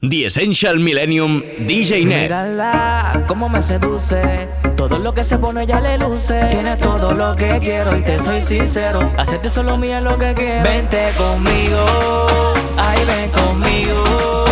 The 0.00 0.26
Essential 0.26 0.78
Millennium 0.78 1.42
DJ 1.66 2.04
Net. 2.04 2.22
Mírala, 2.30 3.24
cómo 3.26 3.48
me 3.48 3.60
seduce. 3.60 4.48
Todo 4.76 4.96
lo 4.96 5.12
que 5.12 5.24
se 5.24 5.36
pone 5.38 5.66
ya 5.66 5.80
le 5.80 5.98
luce. 5.98 6.40
Tienes 6.52 6.78
todo 6.78 7.12
lo 7.14 7.34
que 7.34 7.58
quiero 7.58 7.98
y 7.98 8.02
te 8.02 8.20
soy 8.20 8.40
sincero. 8.40 9.12
Hacerte 9.18 9.50
solo 9.50 9.76
mía 9.76 10.00
lo 10.00 10.16
que 10.16 10.34
quiero. 10.34 10.62
Vente 10.62 11.10
conmigo, 11.16 11.84
ay 12.76 13.04
ven 13.06 13.30
conmigo. 13.30 14.44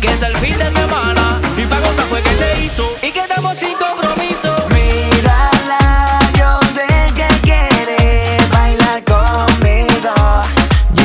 Que 0.00 0.08
es 0.08 0.20
el 0.20 0.34
fin 0.38 0.58
de 0.58 0.68
semana. 0.72 1.40
Para 1.68 1.86
gozar 1.86 2.06
fue 2.06 2.20
que 2.20 2.34
se 2.34 2.64
hizo. 2.64 2.90
Y 3.04 3.12
quedamos 3.12 3.56
sin 3.56 3.74
compromiso. 3.74 4.52
Mírala, 4.74 6.18
yo 6.36 6.58
sé 6.74 6.88
que 7.14 7.40
quiere 7.42 8.36
bailar 8.52 9.04
conmigo. 9.04 10.12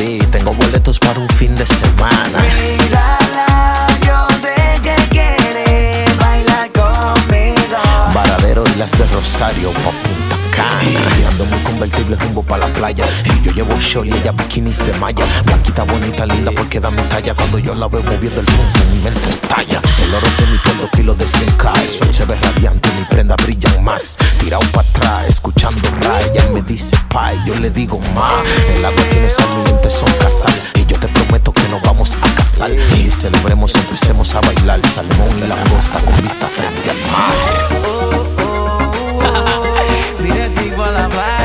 Y 0.01 0.17
tengo 0.31 0.51
boletos 0.55 0.97
para 0.97 1.19
un 1.19 1.29
fin 1.29 1.53
de 1.53 1.67
semana. 1.67 2.39
Varadero 8.75 8.77
y 8.77 8.77
las 8.77 8.91
de 8.91 9.05
Rosario 9.15 9.71
pa' 9.71 9.91
Punta 9.91 10.37
Cana. 10.55 11.19
Y 11.19 11.25
ando 11.25 11.45
muy 11.45 11.59
convertible 11.59 12.15
rumbo 12.17 12.43
pa' 12.43 12.57
la 12.57 12.67
playa. 12.67 13.05
Y 13.25 13.45
yo 13.45 13.51
llevo 13.51 13.77
short 13.79 14.07
y 14.07 14.11
ella 14.11 14.31
bikinis 14.31 14.79
de 14.79 14.93
malla. 14.99 15.25
Blanquita, 15.45 15.83
bonita, 15.83 16.25
linda 16.25 16.51
porque 16.55 16.79
da 16.79 16.89
mi 16.91 17.01
talla. 17.03 17.33
Cuando 17.33 17.59
yo 17.59 17.75
la 17.75 17.87
veo 17.87 18.03
moviendo 18.03 18.39
el 18.39 18.45
punto, 18.45 18.79
mi 18.93 18.99
mente 18.99 19.29
estalla. 19.29 19.81
El 20.01 20.13
oro 20.13 20.27
de 20.37 20.47
mi 20.47 20.57
pelo, 20.59 20.89
kilos 20.91 21.17
de 21.17 21.25
100k. 21.25 21.81
El 21.81 21.93
sol 21.93 22.13
se 22.13 22.25
ve 22.25 22.35
radiante, 22.35 22.89
mi 22.97 23.05
prenda 23.05 23.35
brillan 23.35 23.83
más. 23.83 24.17
Tirado 24.39 24.65
para 24.71 24.87
atrás, 24.87 25.25
escuchando 25.29 25.89
ray. 26.01 26.31
Ella 26.33 26.49
me 26.49 26.61
dice 26.61 26.95
pay, 27.09 27.37
yo 27.45 27.55
le 27.55 27.69
digo 27.69 27.99
ma. 28.13 28.43
El 28.75 28.85
agua 28.85 29.03
tiene 29.09 29.29
sal, 29.29 29.47
mi 29.57 29.65
lentes 29.65 29.93
son 29.93 30.11
casal. 30.19 30.53
Y 30.75 30.85
yo 30.85 30.99
te 30.99 31.07
prometo 31.07 31.51
que 31.51 31.67
nos 31.69 31.81
vamos 31.81 32.15
a 32.21 32.35
casar. 32.35 32.71
Y 32.71 33.09
celebremos, 33.09 33.73
empecemos 33.75 34.33
a 34.35 34.41
bailar. 34.41 34.79
Salmón 34.87 35.29
y 35.43 35.47
langosta 35.47 35.99
con 35.99 36.21
vista 36.21 36.47
frente 36.47 36.89
al 36.89 36.97
mar. 37.11 38.44
Directivo 40.19 40.83
a 40.83 40.91
la 40.91 41.09
playa. 41.09 41.44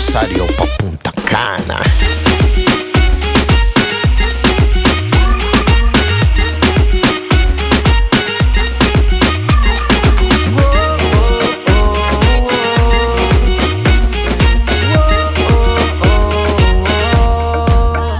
Rosario 0.00 0.46
pa' 0.56 0.64
Punta 0.78 1.12
Cana. 1.28 1.78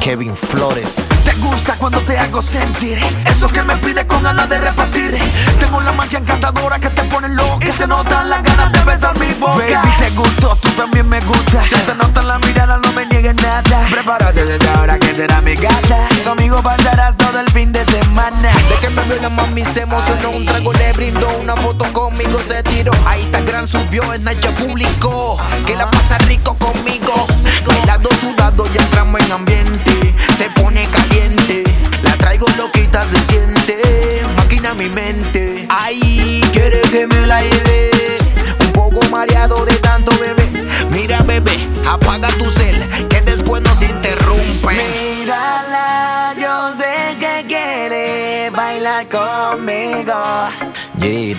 Kevin 0.01 0.37
Flores. 0.37 1.03
Te 1.25 1.33
gusta 1.35 1.77
cuando 1.77 2.01
te 2.01 2.19
hago 2.19 2.43
sentir 2.43 2.99
Eso 3.27 3.49
que 3.49 3.63
me 3.63 3.77
pide 3.77 4.07
con 4.07 4.23
ganas 4.23 4.49
de 4.49 4.59
repartir 4.59 5.17
Tengo 5.59 5.81
la 5.81 5.93
magia 5.93 6.19
encantadora 6.19 6.79
que 6.79 6.91
te 6.91 7.03
pone 7.05 7.29
loca 7.29 7.67
Y 7.69 7.73
se 7.73 7.87
notan 7.87 8.29
las 8.29 8.43
ganas 8.43 8.73
de 8.73 8.85
besar 8.85 9.19
mi 9.19 9.33
boca 9.35 9.57
Baby, 9.57 9.89
te 9.99 10.10
nada. 13.35 13.87
Prepárate 13.91 14.45
desde 14.45 14.69
ahora 14.71 14.99
que 14.99 15.15
será 15.15 15.41
mi 15.41 15.55
gata. 15.55 16.09
Conmigo 16.25 16.63
pasarás 16.63 17.17
todo 17.17 17.41
el 17.41 17.51
fin 17.51 17.73
de 17.73 17.85
semana. 17.85 18.51
De 18.69 18.75
que 18.81 18.91
me 18.91 19.03
vio 19.05 19.21
la 19.21 19.29
mami 19.29 19.65
se 19.65 19.83
emocionó. 19.83 20.31
Un 20.31 20.47
trago 20.47 20.73
le 20.73 20.93
brindó, 20.93 21.29
una 21.41 21.57
foto 21.57 21.85
conmigo 21.93 22.39
se 22.47 22.63
tiró. 22.63 22.93
A 23.07 23.19
Instagram 23.19 23.67
subió, 23.67 24.13
en 24.15 24.25
Nacha 24.25 24.51
publicó 24.55 25.39
Que 25.67 25.77
la 25.77 25.87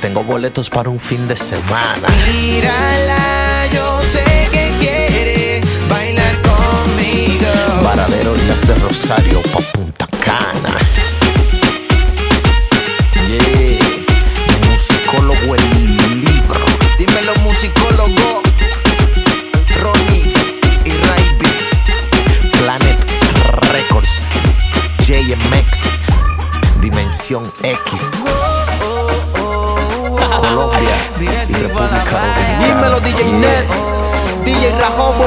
tengo 0.02 0.24
boletos 0.24 0.72
para 0.72 0.90
un 0.90 1.00
fin 1.00 1.28
de 1.28 1.38
semana. 1.38 2.08
Mírala, 2.26 3.68
yo 3.72 4.02
sé 4.02 4.24
que 4.52 4.74
quiere 4.80 5.62
bailar 5.88 6.36
conmigo. 6.42 7.46
Varadero 7.84 8.36
y 8.36 8.48
las 8.48 8.68
de 8.68 8.74
Rosario 8.76 9.42
pa' 9.44 9.62
Punta 9.74 10.08
Cana. 10.26 10.76
Yeah. 13.28 13.78
Musicólogo 14.72 15.56
el 15.56 16.26
libro. 16.26 16.66
Dímelo, 16.98 17.36
musicólogo. 17.44 18.42
Ronnie 19.82 20.34
y 20.84 20.92
Raiby. 21.08 22.52
Planet 22.58 23.06
Records. 23.72 24.20
JMX. 25.06 26.00
Dimensión 26.82 27.54
X. 27.64 28.18
Colombia 31.22 31.46
y 31.48 31.54
República 31.54 32.04
Dominicana. 32.04 32.66
Dímelo, 32.66 33.00
DJ 33.00 33.32
Net. 33.34 33.68
DJ 34.44 34.72
Rajobo. 34.80 35.26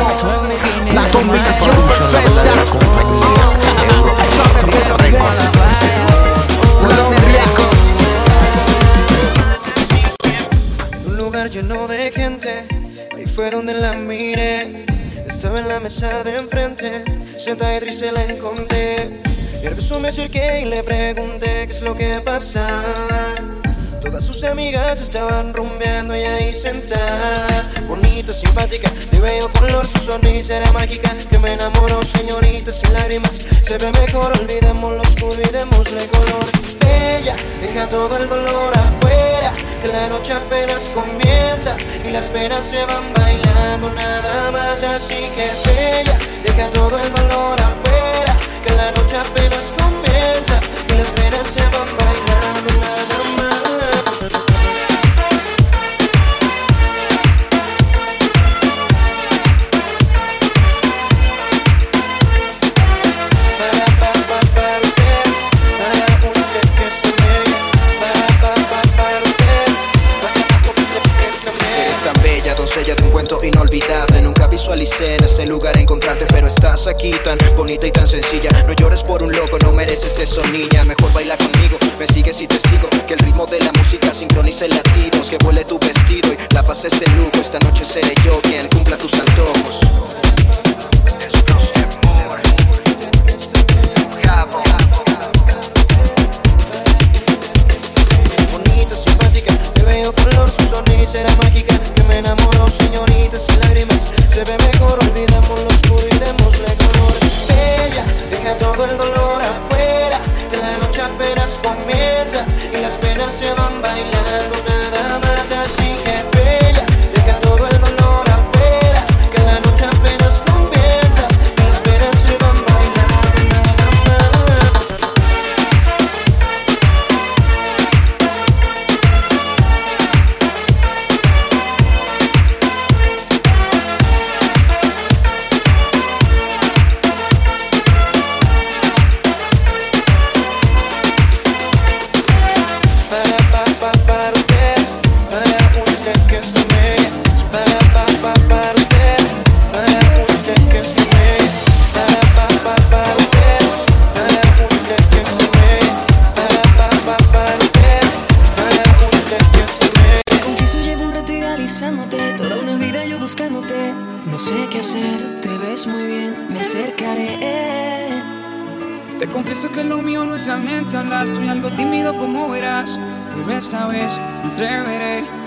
La 0.92 1.08
combinación 1.10 1.70
Production, 1.70 2.12
la 2.12 2.20
perfecta. 2.20 2.70
compañía. 2.70 3.44
Records. 4.98 5.50
Un 11.06 11.16
lugar 11.16 11.50
lleno 11.50 11.86
de 11.86 12.10
gente, 12.10 12.64
ahí 13.16 13.26
fue 13.26 13.50
donde 13.50 13.74
la 13.74 13.92
miré. 13.92 14.86
Estaba 15.28 15.60
en 15.60 15.68
la 15.68 15.78
mesa 15.80 16.24
de 16.24 16.36
enfrente, 16.36 17.04
sentada 17.38 17.76
y 17.76 17.80
triste 17.80 18.10
la 18.10 18.24
encontré. 18.24 19.10
Nervioso 19.62 20.00
me 20.00 20.08
acerqué 20.08 20.62
y 20.62 20.64
le 20.64 20.82
pregunté 20.82 21.66
qué 21.66 21.72
es 21.72 21.82
lo 21.82 21.94
que 21.94 22.20
pasa. 22.24 22.82
Sus 24.34 24.42
amigas 24.42 25.00
estaban 25.00 25.54
rumbeando 25.54 26.16
y 26.16 26.22
ahí 26.22 26.52
sentada. 26.52 27.70
Bonita, 27.86 28.32
simpática, 28.32 28.90
de 29.12 29.20
bello 29.20 29.48
color, 29.52 29.86
su 29.86 29.98
sonrisa 29.98 30.56
era 30.56 30.72
mágica. 30.72 31.14
Que 31.30 31.38
me 31.38 31.52
enamoró, 31.52 32.02
señorita, 32.02 32.72
sin 32.72 32.92
lágrimas. 32.94 33.40
Se 33.62 33.78
ve 33.78 33.92
mejor, 33.92 34.32
olvidemos 34.40 34.92
lo 34.92 35.02
color. 36.08 36.46
Ella 36.84 37.36
deja 37.60 37.88
todo 37.88 38.16
el 38.16 38.28
dolor 38.28 38.76
afuera, 38.76 39.52
que 39.80 39.86
la 39.86 40.08
noche 40.08 40.32
apenas 40.32 40.90
comienza 40.92 41.76
y 42.04 42.10
las 42.10 42.26
penas 42.26 42.64
se 42.64 42.84
van 42.86 43.14
bailando 43.14 43.88
nada 43.90 44.50
más. 44.50 44.82
Así 44.82 45.30
que 45.36 46.00
ella 46.00 46.18
deja 46.42 46.70
todo 46.70 46.98
el 46.98 47.12
dolor 47.12 47.56
afuera, 47.60 48.36
que 48.66 48.74
la 48.74 48.90
noche 48.90 49.16
apenas 49.16 49.72
comienza 49.78 50.58
y 50.88 50.98
las 50.98 51.08
penas 51.10 51.46
se 51.46 51.60
van 51.60 51.88
bailando 51.96 52.72
nada 52.80 53.14
más. 53.36 53.63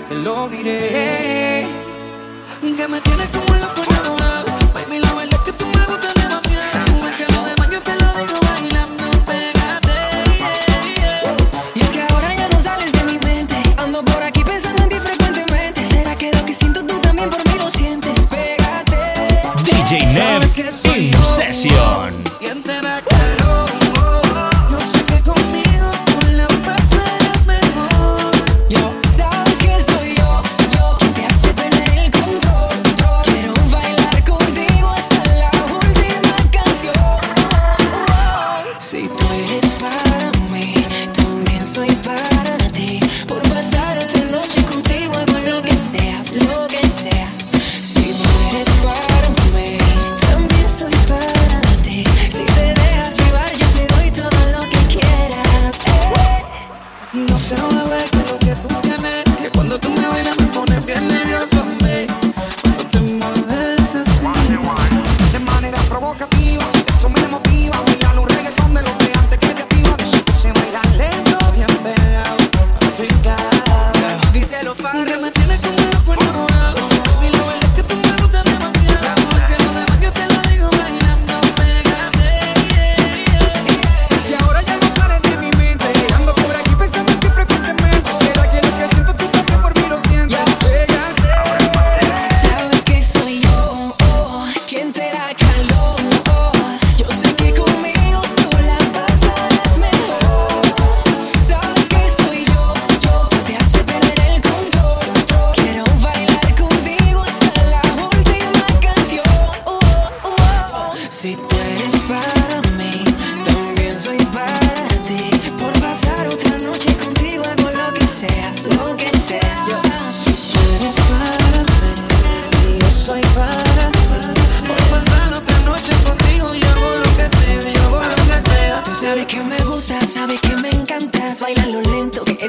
te 0.08 0.14
lo 0.14 0.48
diré. 0.48 1.66
Que 2.60 2.88
me 2.88 3.00
tienes 3.00 3.28
como 3.28 3.54
loco 3.56 3.82
enamorado. 3.90 4.67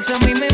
Eso 0.00 0.16
a 0.16 0.18
mí 0.20 0.32
me 0.32 0.49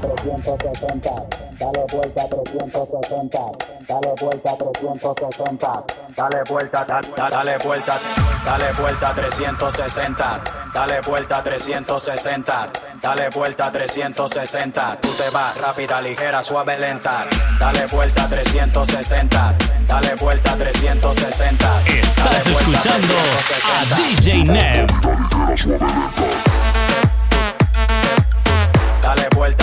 360, 0.00 1.10
dale 1.58 1.84
vuelta 1.92 2.22
360, 2.28 3.38
dale 3.86 4.14
vuelta 4.20 4.56
360, 4.56 5.84
dale 6.16 6.42
vuelta, 6.48 6.86
dale 7.16 7.58
vuelta, 7.58 7.98
dale 8.44 8.72
vuelta 8.72 9.12
360, 9.14 10.40
dale 10.72 11.00
vuelta 11.02 11.42
360, 11.42 12.70
dale 13.02 13.30
vuelta 13.30 13.70
360, 13.70 15.00
tú 15.00 15.08
te 15.08 15.30
vas 15.30 15.56
rápida, 15.56 16.00
ligera, 16.00 16.42
suave, 16.42 16.78
lenta, 16.78 17.26
dale 17.58 17.86
vuelta 17.86 18.26
360, 18.28 19.54
dale 19.86 20.14
vuelta 20.14 20.56
360. 20.56 21.82
Estás 21.86 22.46
escuchando 22.46 23.14
a 23.64 23.84
DJ 23.96 24.44
Nev. 24.44 24.86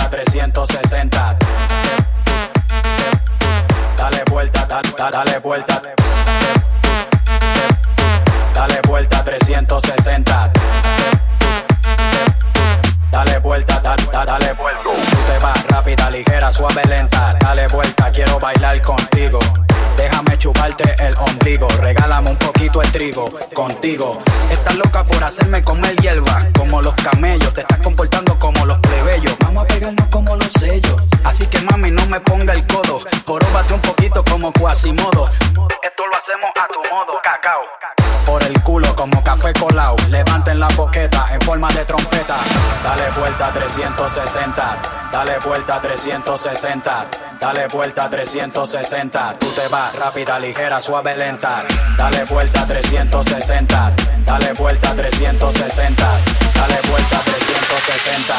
360. 0.08 1.36
Dale 3.96 4.22
vuelta, 4.28 4.64
da, 4.64 4.80
da, 4.96 5.10
dale 5.10 5.38
vuelta. 5.40 5.80
Dale 8.52 8.80
vuelta 8.86 9.22
360 9.22 11.27
dale 13.24 13.38
vuelta, 13.40 13.80
da, 13.80 13.96
dale 14.24 14.52
vuelta. 14.52 14.82
Tú 14.84 14.90
te 15.26 15.38
vas 15.38 15.66
rápida, 15.66 16.10
ligera, 16.10 16.52
suave, 16.52 16.82
lenta, 16.88 17.36
dale 17.40 17.66
vuelta, 17.66 18.12
quiero 18.12 18.38
bailar 18.38 18.80
contigo. 18.82 19.38
Déjame 19.96 20.38
chuparte 20.38 20.94
el 21.00 21.16
ombligo, 21.16 21.66
regálame 21.80 22.30
un 22.30 22.36
poquito 22.36 22.80
el 22.80 22.92
trigo 22.92 23.28
contigo. 23.54 24.18
Estás 24.52 24.76
loca 24.76 25.02
por 25.02 25.24
hacerme 25.24 25.64
comer 25.64 25.96
hierba, 25.96 26.46
como 26.56 26.80
los 26.80 26.94
camellos, 26.94 27.52
te 27.54 27.62
estás 27.62 27.78
comportando 27.78 28.38
como 28.38 28.64
los 28.64 28.78
plebeyos. 28.78 29.36
Vamos 29.40 29.64
a 29.64 29.66
pegarnos 29.66 30.06
como 30.10 30.36
los 30.36 30.52
sellos. 30.52 30.96
Así 31.24 31.44
que 31.46 31.60
mami, 31.62 31.90
no 31.90 32.06
me 32.06 32.20
ponga 32.20 32.52
el 32.52 32.64
codo, 32.68 33.00
joróbate 33.26 33.74
un 33.74 33.80
poquito 33.80 34.22
como 34.30 34.52
Quasimodo. 34.52 35.28
Esto 35.82 36.06
lo 36.06 36.16
hacemos 36.16 36.50
a 36.54 36.68
tu 36.68 36.80
modo, 36.88 37.20
cacao. 37.20 37.62
Por 38.28 38.42
el 38.44 38.62
culo 38.62 38.94
como 38.94 39.24
café 39.24 39.54
colado. 39.54 39.96
Levanten 40.10 40.60
la 40.60 40.68
boqueta 40.76 41.28
en 41.32 41.40
forma 41.40 41.66
de 41.68 41.82
trompeta. 41.86 42.36
Dale 42.84 43.10
vuelta 43.18 43.50
360. 43.54 44.76
Dale 45.10 45.38
vuelta 45.38 45.80
360. 45.80 47.06
Dale 47.40 47.68
vuelta 47.68 48.10
360. 48.10 49.38
Tú 49.38 49.46
te 49.52 49.66
vas 49.68 49.94
rápida, 49.96 50.38
ligera, 50.38 50.78
suave, 50.78 51.16
lenta. 51.16 51.64
Dale 51.96 52.24
vuelta 52.24 52.66
360. 52.66 53.92
Dale 54.26 54.52
vuelta 54.52 54.94
360. 54.94 56.20
Dale 56.54 56.80
vuelta 56.90 57.20
360. 57.24 58.34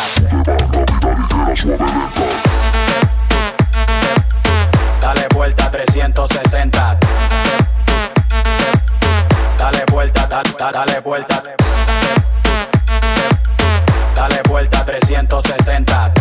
Dale 5.02 5.28
vuelta 5.34 5.72
360. 5.72 7.00
Dale 9.60 9.84
vuelta, 9.92 10.26
da- 10.28 10.42
da- 10.58 10.72
dale 10.72 11.00
vuelta. 11.02 11.42
Dale 14.16 14.42
vuelta 14.48 14.84
360. 14.86 16.12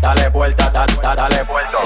Dale 0.00 0.28
vuelta, 0.30 0.68
da- 0.70 0.86
da- 1.02 1.14
dale 1.14 1.42
vuelta. 1.44 1.78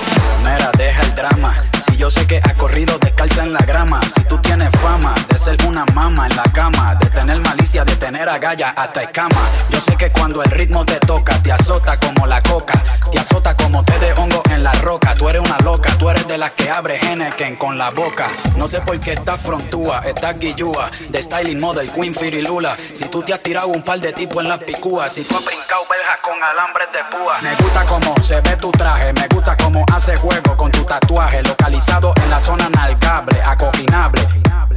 Mira, 0.42 0.70
deja 0.76 1.00
el 1.02 1.14
drama. 1.14 1.71
Yo 2.02 2.10
sé 2.10 2.26
que 2.26 2.38
has 2.38 2.54
corrido 2.54 2.98
descalza 2.98 3.44
en 3.44 3.52
la 3.52 3.60
grama. 3.60 4.00
Si 4.02 4.24
tú 4.24 4.36
tienes 4.38 4.70
fama 4.80 5.14
de 5.28 5.38
ser 5.38 5.56
una 5.64 5.84
mama 5.94 6.26
en 6.26 6.34
la 6.34 6.42
cama. 6.52 6.96
De 6.96 7.06
tener 7.06 7.38
malicia, 7.38 7.84
de 7.84 7.94
tener 7.94 8.28
agallas 8.28 8.74
hasta 8.76 9.04
escama. 9.04 9.40
Yo 9.70 9.80
sé 9.80 9.96
que 9.96 10.10
cuando 10.10 10.42
el 10.42 10.50
ritmo 10.50 10.84
te 10.84 10.98
toca, 10.98 11.40
te 11.40 11.52
azota 11.52 12.00
como 12.00 12.26
la 12.26 12.42
coca. 12.42 12.82
Te 13.12 13.20
azota 13.20 13.54
como 13.54 13.84
té 13.84 13.96
de 14.00 14.12
hongo 14.14 14.42
en 14.50 14.64
la 14.64 14.72
roca. 14.72 15.14
Tú 15.14 15.28
eres 15.28 15.42
una 15.42 15.56
loca, 15.58 15.96
tú 15.96 16.10
eres 16.10 16.26
de 16.26 16.38
las 16.38 16.50
que 16.50 16.70
abre 16.70 16.98
Henneken 16.98 17.54
con 17.54 17.78
la 17.78 17.90
boca. 17.90 18.26
No 18.56 18.66
sé 18.66 18.80
por 18.80 18.98
qué 18.98 19.12
estás 19.12 19.40
frontúa, 19.40 20.00
estás 20.04 20.36
guillúa. 20.40 20.90
De 21.08 21.22
styling 21.22 21.60
model, 21.60 21.92
Queen 21.92 22.16
Firilula. 22.16 22.76
Si 22.92 23.04
tú 23.04 23.22
te 23.22 23.32
has 23.32 23.40
tirado 23.44 23.68
un 23.68 23.82
par 23.82 24.00
de 24.00 24.12
tipos 24.12 24.42
en 24.42 24.48
las 24.48 24.58
picúas. 24.64 25.12
Si 25.12 25.22
tú 25.22 25.36
has 25.36 25.44
brincado 25.44 25.82
verjas 25.88 26.18
con 26.20 26.42
alambres 26.42 26.88
de 26.92 27.16
púa. 27.16 27.38
Me 27.42 27.54
gusta 27.62 27.86
cómo 27.86 28.16
se 28.20 28.40
ve 28.40 28.56
tu 28.56 28.72
traje. 28.72 29.12
Me 29.12 29.28
gusta 29.28 29.56
cómo 29.56 29.84
hace 29.92 30.16
juego 30.16 30.56
con 30.56 30.72
tu 30.72 30.82
tatuaje. 30.82 31.44
Localizado 31.44 31.91
en 31.92 32.30
la 32.30 32.40
zona 32.40 32.70
nalgable, 32.70 33.38
acoginable. 33.42 34.26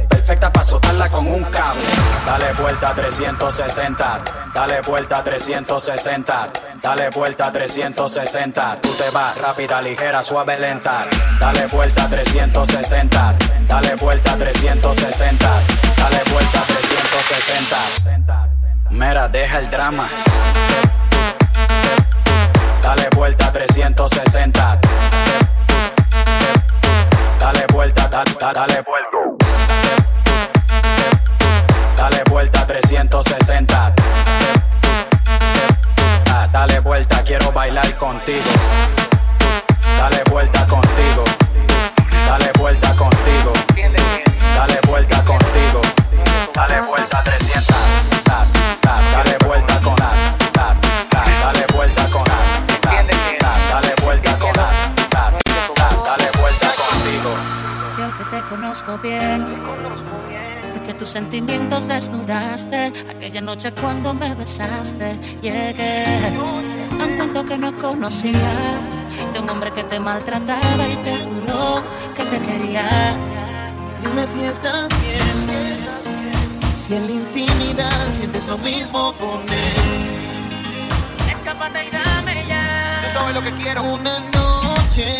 Perfecta 0.06 0.52
para 0.52 0.64
soltarla 0.64 1.08
con 1.08 1.26
un 1.26 1.42
cable. 1.44 1.80
Dale 2.26 2.52
vuelta 2.52 2.92
360. 2.94 4.20
Dale 4.52 4.82
vuelta 4.82 5.24
360. 5.24 6.48
Dale 6.82 7.08
vuelta 7.10 7.50
360. 7.50 8.80
Tú 8.82 8.90
te 8.96 9.08
vas 9.10 9.38
rápida, 9.38 9.80
ligera, 9.80 10.22
suave, 10.22 10.58
lenta. 10.58 11.06
Dale 11.40 11.66
vuelta 11.68 12.06
360. 12.06 13.34
Dale 13.66 13.94
vuelta 13.94 14.36
360. 14.36 15.48
Dale 15.96 16.22
vuelta 16.30 16.62
360. 16.66 17.76
Mira, 18.90 19.28
deja 19.28 19.58
el 19.58 19.70
drama. 19.70 20.06
Dale 22.82 23.08
vuelta 23.14 23.50
360. 23.50 24.80
Dale 27.46 27.64
vuelta, 27.72 28.08
da- 28.08 28.24
da- 28.40 28.52
dale 28.52 28.82
vuelta. 28.84 29.18
Dale 31.96 32.22
vuelta 32.28 32.64
360. 32.66 33.92
Ah, 36.32 36.48
Dale 36.50 36.80
vuelta, 36.80 37.22
quiero 37.22 37.52
bailar 37.52 37.94
contigo. 37.98 38.50
Dale 39.96 40.22
vuelta 40.28 40.66
contigo. 40.66 41.22
Dale 42.26 42.50
vuelta 42.58 42.92
contigo. 42.96 43.52
Dale 44.56 44.80
vuelta 44.88 45.22
contigo. 45.24 45.80
Dale 46.52 46.80
vuelta 46.80 47.22
300. 47.22 47.85
Conozco 58.98 60.26
bien, 60.28 60.72
porque 60.72 60.94
tus 60.94 61.08
sentimientos 61.08 61.88
desnudaste 61.88 62.92
aquella 63.10 63.40
noche 63.40 63.72
cuando 63.72 64.14
me 64.14 64.34
besaste. 64.34 65.18
Llegué 65.42 66.04
a 67.00 67.04
un 67.04 67.18
punto 67.18 67.44
que 67.44 67.58
no 67.58 67.74
conocía 67.74 68.80
de 69.32 69.40
un 69.40 69.50
hombre 69.50 69.72
que 69.72 69.84
te 69.84 70.00
maltrataba 70.00 70.88
y 70.88 70.96
te 70.96 71.18
juró 71.18 71.82
que 72.14 72.24
te 72.24 72.40
quería. 72.40 73.16
Dime 74.02 74.26
si 74.26 74.44
estás 74.44 74.88
bien, 75.00 75.76
si 76.74 76.94
en 76.94 77.06
la 77.06 77.12
intimidad 77.12 78.12
sientes 78.12 78.46
lo 78.46 78.58
mismo 78.58 79.12
con 79.14 79.42
él. 79.52 80.16
Escápate 81.28 81.86
y 81.86 81.90
dame 81.90 82.46
ya. 82.48 83.02
Yo 83.08 83.18
sabes 83.18 83.34
lo 83.34 83.42
que 83.42 83.52
quiero. 83.52 83.82
Una 83.82 84.20
noche 84.20 85.16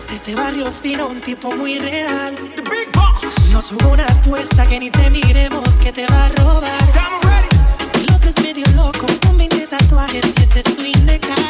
boss 0.00 0.28
es 0.28 0.34
barrio 0.34 0.70
fino, 0.70 1.08
un 1.08 1.20
tipo 1.20 1.54
muy 1.54 1.78
real. 1.78 2.34
The 2.56 2.62
big 2.62 2.88
una 3.92 4.06
apuesta 4.06 4.66
que 4.66 4.78
ni 4.78 4.90
te 4.90 5.10
miremos, 5.10 5.68
que 5.76 5.92
te 5.92 6.06
va 6.06 6.26
a 6.26 6.28
robar. 6.30 6.72
El 7.94 8.14
otro 8.14 8.30
es 8.30 8.40
medio 8.40 8.64
loco, 8.76 9.06
con 9.22 9.36
20 9.36 9.66
tatuajes 9.66 10.24
y 10.24 10.42
ese 10.42 10.62
swing 10.74 11.06
de 11.06 11.20
cara. 11.20 11.49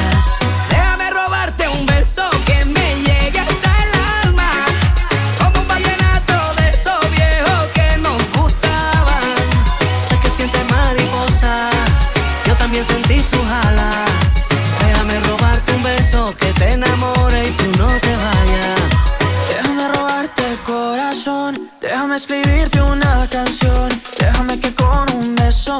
Déjame 22.11 22.15
escribirte 22.17 22.81
una 22.81 23.27
canción. 23.29 23.89
Déjame 24.19 24.59
que 24.59 24.73
con 24.73 25.09
un 25.13 25.35
beso 25.35 25.79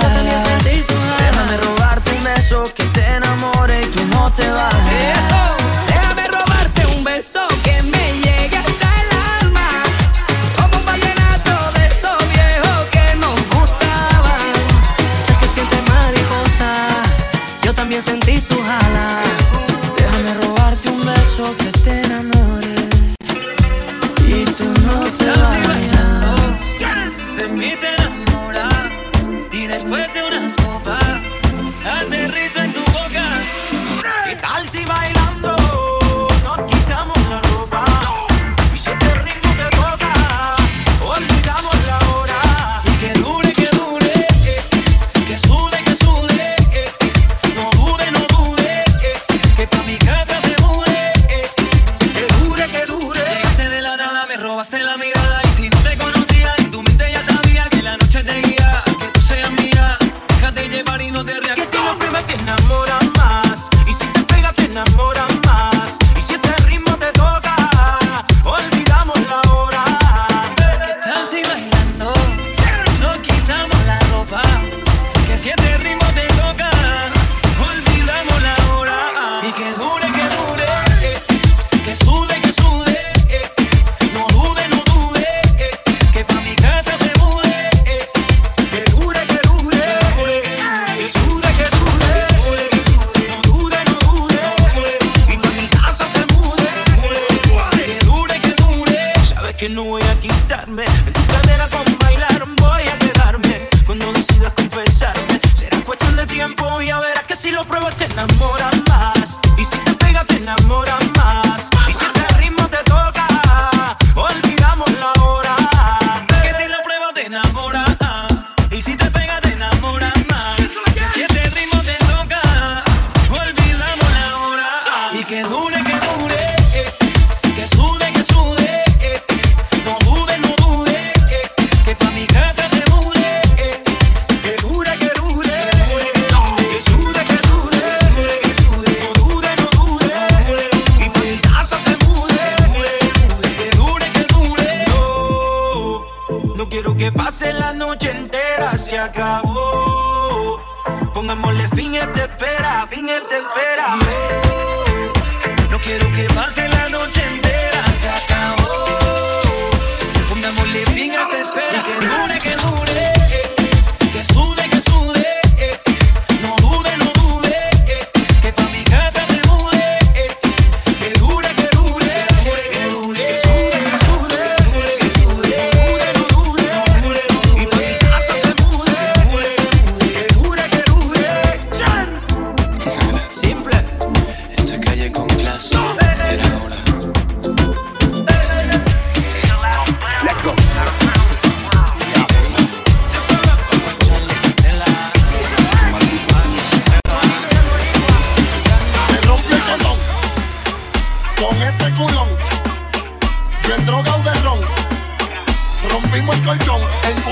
sentí 0.00 0.82
sus 0.82 0.90
alas. 0.90 1.18
Déjame 1.18 1.56
robarte 1.58 2.10
un 2.12 2.24
beso 2.24 2.64
que 2.74 2.84
te 2.84 3.06
enamore 3.06 3.80
y 3.80 3.86
tú 3.86 4.04
no 4.10 4.32
te 4.32 4.48
vayas. 4.48 5.18
Eso, 5.18 5.56
déjame 5.88 6.28
robarte 6.28 6.86
un 6.96 7.04
beso 7.04 7.40
que 7.62 7.82
me 7.82 8.12
llegue 8.22 8.61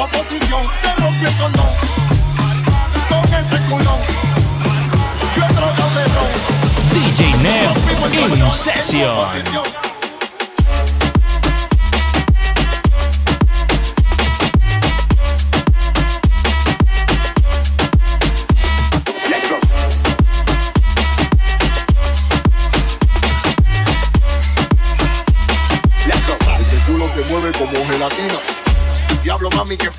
oposición. 0.05 0.63
Se 0.81 0.95
rompió 1.01 1.29
el 1.29 1.37
condón 1.37 1.67
con 3.09 3.25
ese 3.35 3.61
culón. 3.69 4.01
Yo 5.37 5.47
de. 5.95 6.05
DJ 6.95 7.37
Neo 7.39 7.73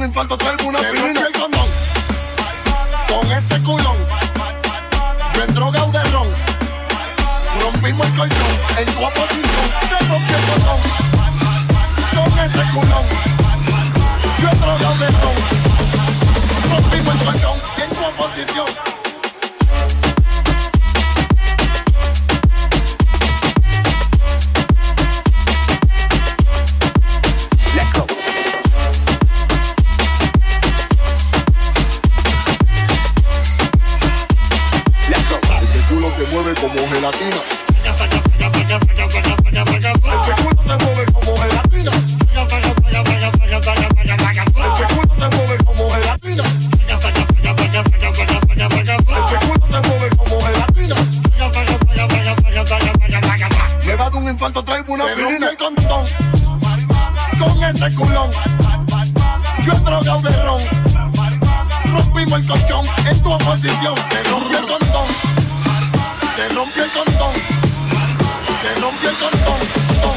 un 0.00 0.06
infarto, 0.06 0.38
traigo 0.38 0.66
una 0.66 0.78
oposición, 62.60 62.84
es 63.10 63.22
tu 63.22 63.32
oposición. 63.32 63.94
Te 64.08 64.22
rompe 64.24 64.56
el 64.56 64.66
condón, 64.66 65.08
te 66.36 66.48
rompe 66.54 66.82
el 66.82 66.90
condón, 66.90 67.34
te 68.62 68.80
rompe 68.80 69.08
el 69.08 69.16
condón. 69.16 69.60
Don, 70.02 70.16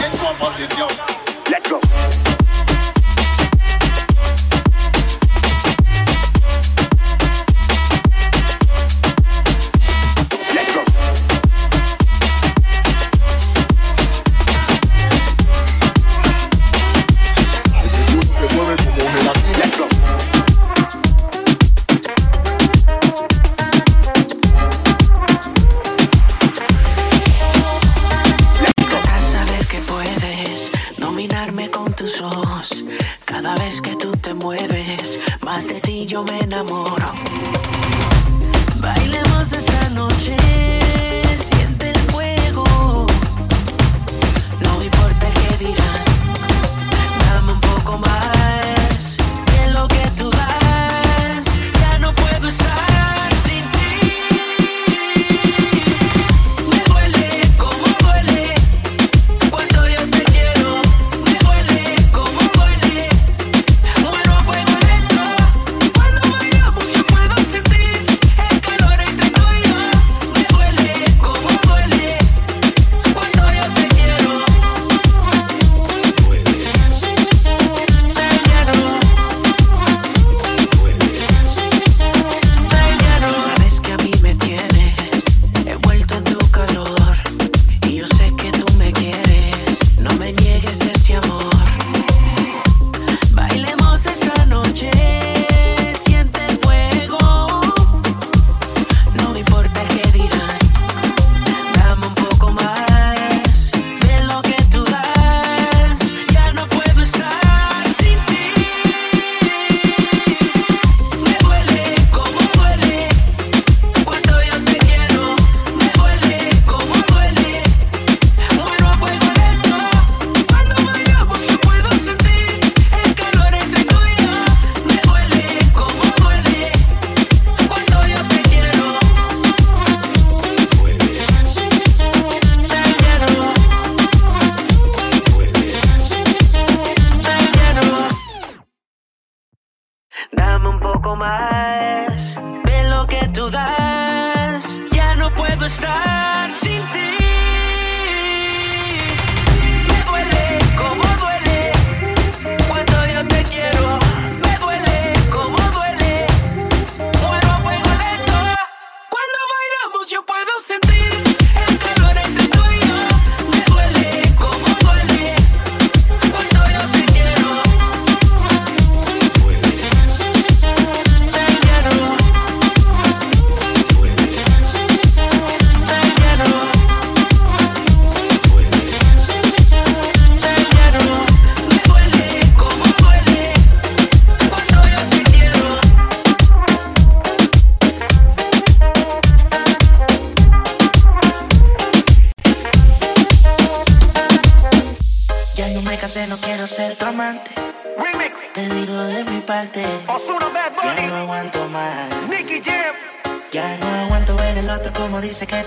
es 0.00 0.18
tu 0.18 0.26
oposición. 0.26 0.88
Let's 1.50 1.70
go. 1.70 2.27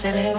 dancing 0.04 0.31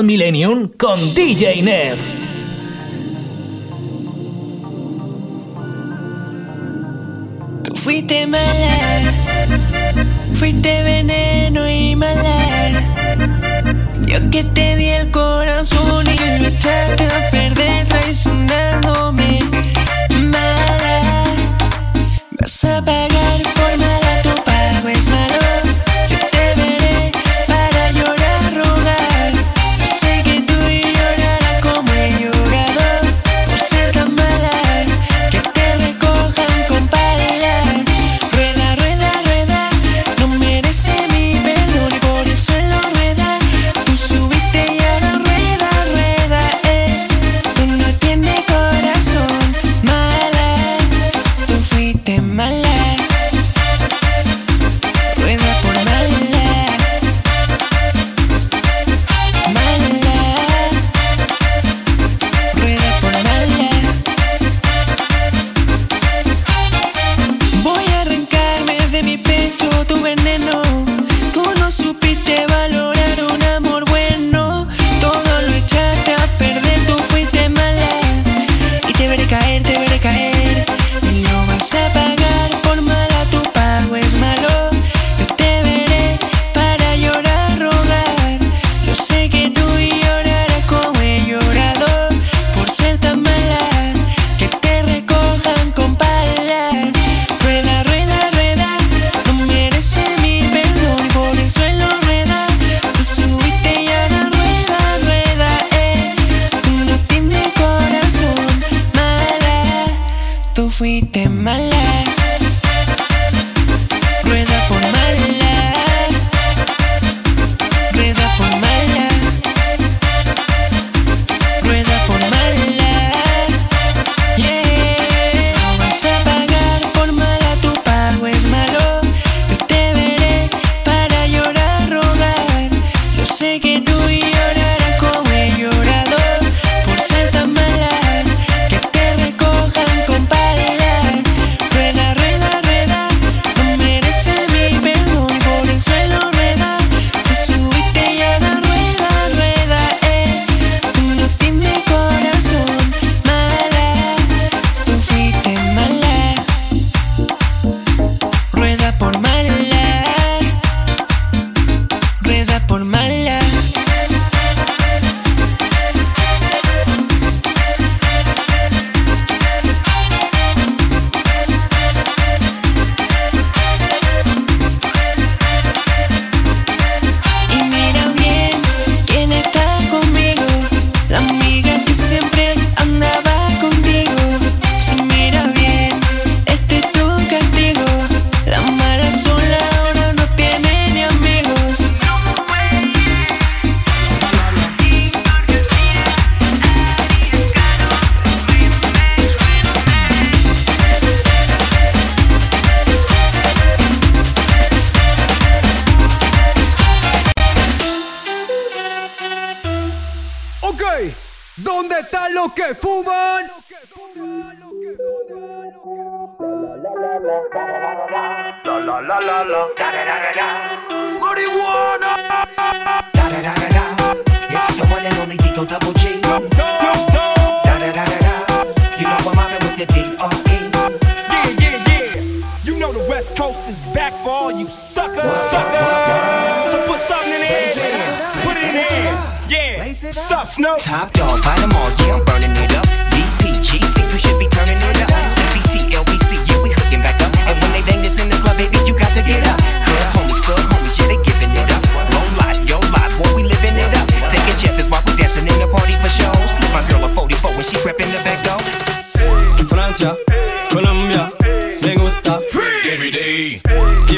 Digital 0.00 0.04
Millennium 0.04 0.68
con 0.78 0.98
DJ 1.14 1.62
Neff. 1.62 1.98
Fuiste 7.74 8.26
mala, 8.26 9.12
fuiste 10.34 10.82
veneno 10.82 11.68
y 11.68 11.96
mala. 11.96 12.82
Yo 14.06 14.30
que 14.30 14.44
te 14.44 14.76
di 14.76 14.86
el 14.86 15.10
corazón 15.10 16.06
y 16.06 16.40
lo 16.40 16.48
echaste 16.48 17.06
a 17.06 17.30
perder 17.30 17.86
traicionándome. 17.86 19.40
Mala, 20.10 21.00
vas 22.38 22.64
a 22.64 22.84
pagar 22.84 23.42
por 23.54 23.78
mala. 23.78 23.99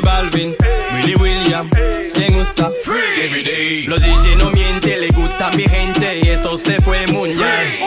Balvin, 0.03 0.57
Willy 0.95 1.15
William, 1.17 1.71
me 2.19 2.29
gusta. 2.31 2.71
Every 3.19 3.43
day. 3.43 3.85
Los 3.87 4.03
DJ 4.03 4.37
no 4.37 4.51
mienten, 4.51 5.01
le 5.01 5.09
gusta 5.09 5.51
mi 5.57 5.65
gente 5.65 6.21
y 6.23 6.29
eso 6.29 6.59
se 6.59 6.81
fue 6.81 7.07
muy 7.09 7.31
bien. 7.31 7.81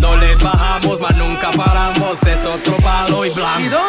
No 0.00 0.16
le 0.16 0.34
bajamos, 0.36 1.00
mas 1.00 1.16
nunca 1.16 1.50
paramos, 1.50 2.22
es 2.22 2.44
otro 2.44 2.76
palo 2.78 3.24
¿Y 3.24 3.30
blanco. 3.30 3.81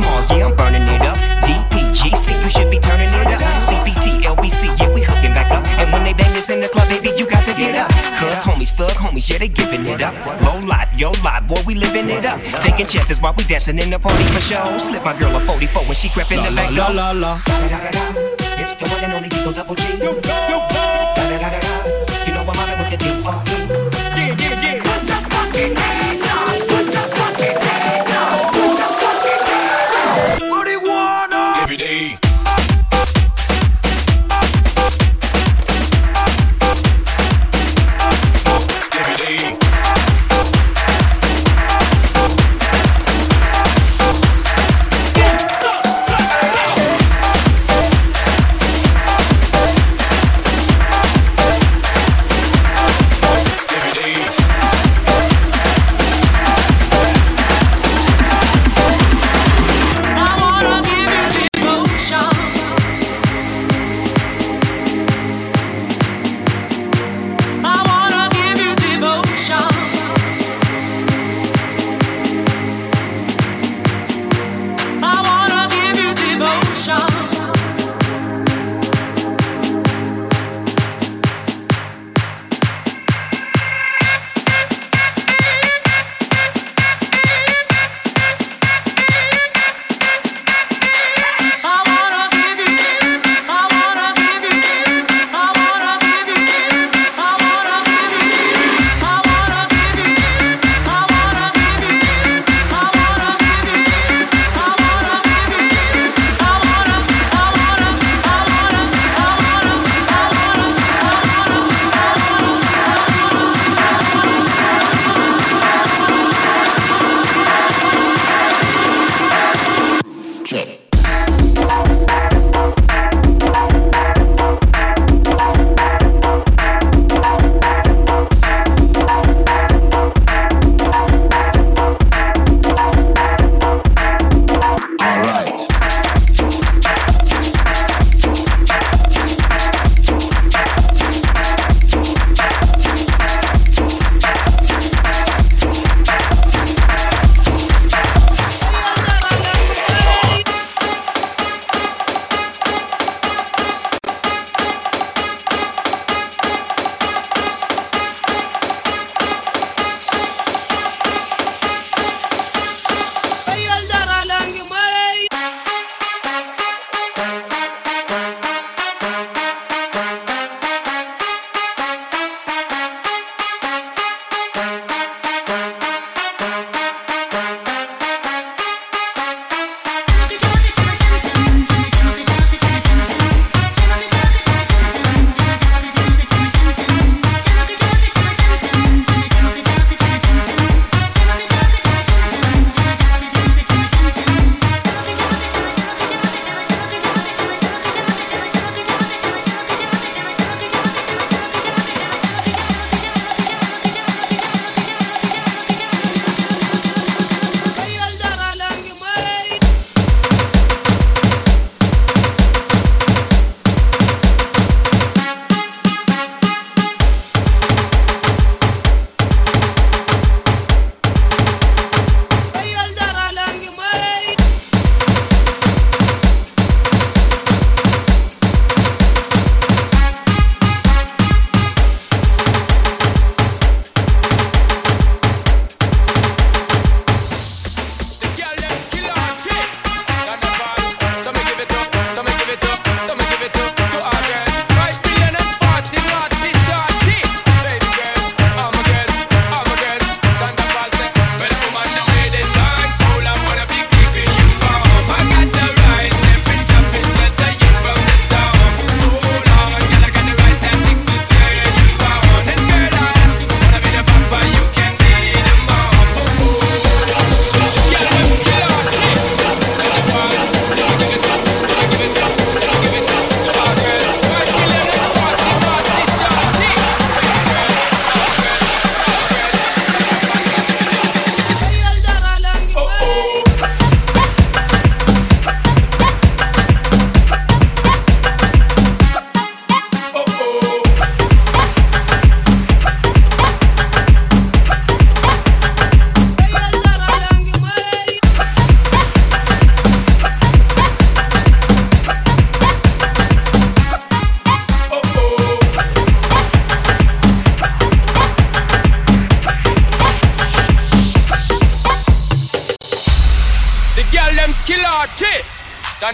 Them 0.00 0.08
all, 0.08 0.24
yeah, 0.32 0.46
I'm 0.46 0.56
burning 0.56 0.88
it 0.88 1.02
up. 1.02 1.18
DPGC, 1.44 2.42
you 2.42 2.48
should 2.48 2.70
be 2.70 2.78
turning 2.78 3.08
it 3.08 3.26
up. 3.28 3.40
CPT, 3.60 4.24
LBC, 4.24 4.78
yeah, 4.80 4.88
we 4.94 5.02
hooking 5.02 5.34
back 5.34 5.52
up. 5.52 5.62
And 5.76 5.92
when 5.92 6.04
they 6.04 6.14
bang 6.14 6.32
this 6.32 6.48
in 6.48 6.60
the 6.60 6.68
club, 6.68 6.88
baby, 6.88 7.12
you 7.18 7.28
got 7.28 7.44
to 7.44 7.52
get 7.52 7.76
up. 7.76 7.90
Cause 8.16 8.40
homies, 8.40 8.72
thug 8.72 8.92
homies, 8.92 9.28
yeah, 9.28 9.36
they 9.36 9.48
giving 9.48 9.86
it 9.86 10.00
up. 10.00 10.14
Low 10.40 10.58
lot, 10.60 10.88
yo 10.96 11.12
lot, 11.22 11.46
boy, 11.46 11.60
we 11.66 11.74
living 11.74 12.08
it 12.08 12.24
up. 12.24 12.40
Taking 12.64 12.86
chances 12.86 13.20
while 13.20 13.34
we 13.36 13.44
dancing 13.44 13.78
in 13.78 13.90
the 13.90 13.98
party 13.98 14.24
for 14.24 14.40
show. 14.40 14.78
Slip 14.78 15.04
my 15.04 15.18
girl 15.18 15.36
a 15.36 15.40
44 15.40 15.82
when 15.84 15.94
she 15.94 16.08
crept 16.08 16.32
in 16.32 16.38
the 16.38 16.50
back 16.56 16.72
la, 16.72 16.88
la, 16.88 17.10
la. 17.12 17.36
It's 18.56 18.74
the 18.76 18.88
one 18.88 19.04
and 19.04 19.12
only 19.12 19.28
Double 19.28 19.74
G. 19.74 20.89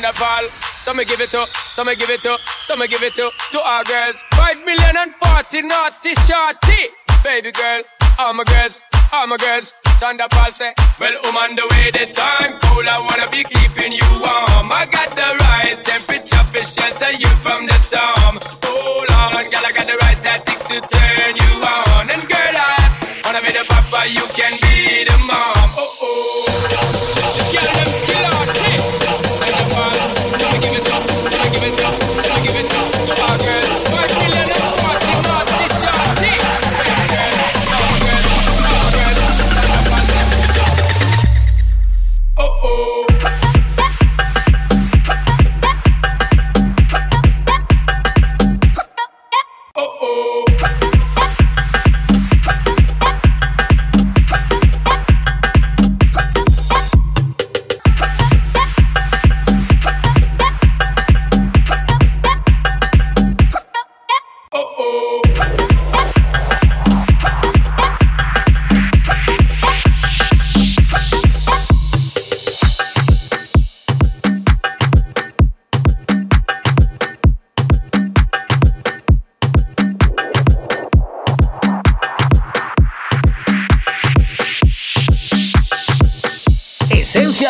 Thunderball. 0.07 0.49
So 0.85 0.95
me 0.95 1.05
give 1.05 1.21
it 1.21 1.31
to, 1.31 1.47
so 1.75 1.85
me 1.85 1.97
give 1.97 2.11
it 2.11 2.23
to, 2.23 2.39
so 2.65 2.77
me 2.77 2.87
give 2.87 3.03
it 3.03 3.15
to, 3.17 3.31
to 3.53 3.61
our 3.61 3.83
girls. 3.85 4.23
Five 4.33 4.65
million 4.65 4.97
and 4.97 5.13
forty 5.15 5.63
naughty 5.63 6.15
shorty. 6.23 6.95
Baby 7.25 7.51
girl, 7.51 7.83
all 8.19 8.33
my 8.33 8.45
girls, 8.45 8.81
all 9.13 9.27
my 9.27 9.37
girls. 9.37 9.75
Thunderball 9.99 10.53
say, 10.53 10.75
Well, 11.01 11.13
I'm 11.25 11.37
on 11.37 11.57
the 11.57 11.67
way, 11.75 11.91
the 11.91 12.13
time 12.13 12.59
cold. 12.61 12.87
I 12.87 13.01
wanna 13.01 13.31
be 13.31 13.43
keeping 13.45 13.93
you 13.93 14.07
warm. 14.21 14.71
I 14.71 14.87
got 14.87 15.11
the 15.17 15.35
right 15.43 15.83
temperature 15.83 16.45
for 16.55 16.63
shelter 16.63 17.11
you 17.11 17.29
from 17.43 17.67
the 17.67 17.75
storm. 17.83 18.39
Hold 18.63 19.11
on, 19.11 19.43
girl, 19.51 19.67
I 19.67 19.73
got 19.75 19.87
the 19.87 19.97
right 20.07 20.19
tactics 20.23 20.67
to 20.71 20.81
turn 20.87 21.35
you 21.35 21.51
on. 21.67 22.11
And 22.11 22.23
girl, 22.29 22.55
I 22.55 23.23
wanna 23.25 23.41
be 23.43 23.51
the 23.51 23.65
papa, 23.67 24.07
you 24.07 24.23
can 24.39 24.53
be 24.63 25.03
the 25.03 25.19
mom. 25.27 25.67
Oh 25.75 25.99
oh, 26.03 26.56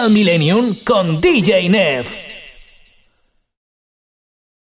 Millennium 0.08 0.74
con 0.84 1.20
DJ 1.20 1.68
Nev. 1.68 2.25